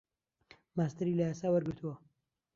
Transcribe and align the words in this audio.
ماستەری 0.77 1.17
لە 1.17 1.23
یاسا 1.29 1.47
وەرگرتووە. 1.51 1.95